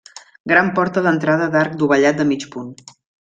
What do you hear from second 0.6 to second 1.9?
porta d'entrada d'arc